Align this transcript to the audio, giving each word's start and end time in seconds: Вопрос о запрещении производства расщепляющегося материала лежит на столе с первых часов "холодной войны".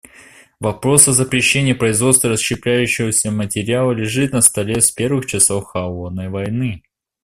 Вопрос 0.59 1.07
о 1.07 1.13
запрещении 1.13 1.73
производства 1.73 2.31
расщепляющегося 2.31 3.29
материала 3.29 3.91
лежит 3.91 4.33
на 4.33 4.41
столе 4.41 4.81
с 4.81 4.89
первых 4.89 5.27
часов 5.27 5.65
"холодной 5.65 6.29
войны". 6.29 6.81